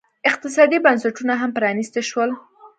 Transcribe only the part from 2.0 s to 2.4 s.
شول.